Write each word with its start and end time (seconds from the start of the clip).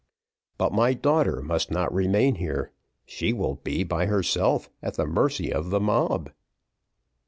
"But 0.57 0.73
my 0.73 0.95
daughter 0.95 1.43
must 1.43 1.69
not 1.69 1.93
remain 1.93 2.33
here; 2.37 2.71
she 3.05 3.33
will 3.33 3.57
be 3.57 3.83
by 3.83 4.07
herself, 4.07 4.67
at 4.81 4.95
the 4.95 5.05
mercy 5.05 5.53
of 5.53 5.69
the 5.69 5.79
mob." 5.79 6.31